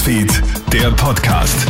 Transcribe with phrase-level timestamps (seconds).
[0.00, 1.68] Newsfeed, der Podcast.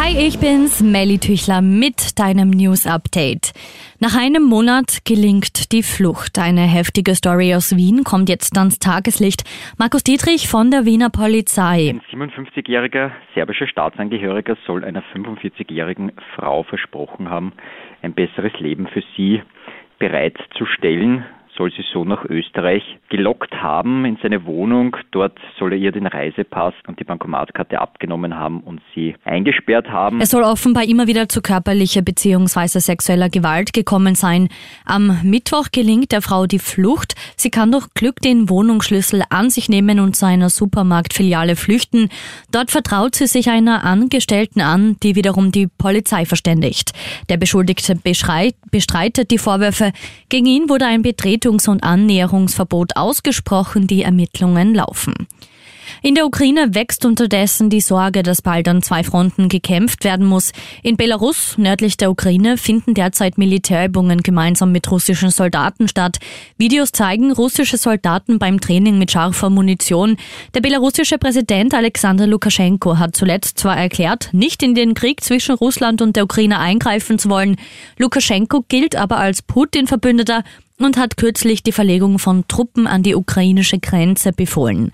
[0.00, 3.52] Hi, ich bin's, Melly Tüchler mit deinem News Update.
[4.00, 6.38] Nach einem Monat gelingt die Flucht.
[6.38, 9.42] Eine heftige Story aus Wien kommt jetzt ans Tageslicht.
[9.78, 11.90] Markus Dietrich von der Wiener Polizei.
[11.90, 17.52] Ein 57-jähriger serbischer Staatsangehöriger soll einer 45-jährigen Frau versprochen haben,
[18.00, 19.42] ein besseres Leben für sie
[19.98, 21.26] bereitzustellen
[21.56, 24.96] soll sie so nach Österreich gelockt haben in seine Wohnung.
[25.10, 30.20] Dort soll er ihr den Reisepass und die Bankomatkarte abgenommen haben und sie eingesperrt haben.
[30.20, 32.80] Es soll offenbar immer wieder zu körperlicher bzw.
[32.80, 34.48] sexueller Gewalt gekommen sein.
[34.84, 37.14] Am Mittwoch gelingt der Frau die Flucht.
[37.42, 42.08] Sie kann durch Glück den Wohnungsschlüssel an sich nehmen und zu einer Supermarktfiliale flüchten.
[42.50, 46.92] Dort vertraut sie sich einer Angestellten an, die wiederum die Polizei verständigt.
[47.28, 49.92] Der Beschuldigte bestreitet die Vorwürfe.
[50.28, 55.14] Gegen ihn wurde ein Betretung Vertretungs- und Annäherungsverbot ausgesprochen, die Ermittlungen laufen.
[56.00, 60.52] In der Ukraine wächst unterdessen die Sorge, dass bald an zwei Fronten gekämpft werden muss.
[60.82, 66.18] In Belarus, nördlich der Ukraine, finden derzeit Militärübungen gemeinsam mit russischen Soldaten statt.
[66.56, 70.16] Videos zeigen russische Soldaten beim Training mit scharfer Munition.
[70.54, 76.00] Der belarussische Präsident Alexander Lukaschenko hat zuletzt zwar erklärt, nicht in den Krieg zwischen Russland
[76.00, 77.56] und der Ukraine eingreifen zu wollen.
[77.98, 80.44] Lukaschenko gilt aber als Putin-Verbündeter
[80.78, 84.92] und hat kürzlich die Verlegung von Truppen an die ukrainische Grenze befohlen.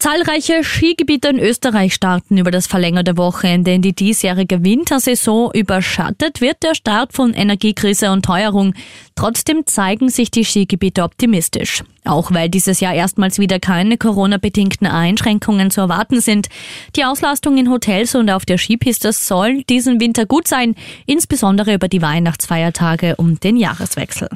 [0.00, 5.50] Zahlreiche Skigebiete in Österreich starten über das verlängerte Wochenende in die diesjährige Wintersaison.
[5.52, 8.74] Überschattet wird der Start von Energiekrise und Teuerung.
[9.16, 11.82] Trotzdem zeigen sich die Skigebiete optimistisch.
[12.04, 16.46] Auch weil dieses Jahr erstmals wieder keine Corona-bedingten Einschränkungen zu erwarten sind.
[16.94, 20.76] Die Auslastung in Hotels und auf der Skipiste soll diesen Winter gut sein,
[21.06, 24.28] insbesondere über die Weihnachtsfeiertage um den Jahreswechsel.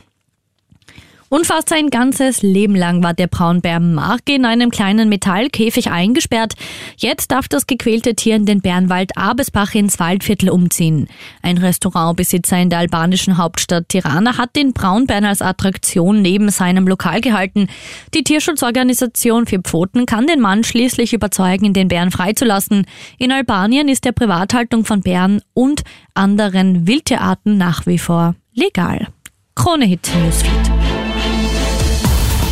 [1.33, 6.53] Und fast sein ganzes Leben lang war der Braunbär Marke in einem kleinen Metallkäfig eingesperrt.
[6.99, 11.09] Jetzt darf das gequälte Tier in den Bärenwald Abesbach ins Waldviertel umziehen.
[11.41, 17.23] Ein Restaurantbesitzer in der albanischen Hauptstadt Tirana hat den Braunbären als Attraktion neben seinem Lokal
[17.23, 17.69] gehalten.
[18.13, 22.85] Die Tierschutzorganisation Vier Pfoten kann den Mann schließlich überzeugen, den Bären freizulassen.
[23.17, 25.81] In Albanien ist der Privathaltung von Bären und
[26.13, 29.09] anderen Wildtierarten nach wie vor legal.
[29.55, 30.82] Krone Hit Newsfeed.